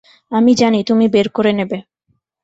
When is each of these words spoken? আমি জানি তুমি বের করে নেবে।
আমি 0.31 0.51
জানি 0.53 0.79
তুমি 0.83 1.05
বের 1.07 1.27
করে 1.29 1.51
নেবে। 1.53 1.77